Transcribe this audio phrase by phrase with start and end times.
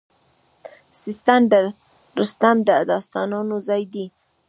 [1.01, 1.53] سیستان د
[2.19, 4.05] رستم د داستانونو ځای دی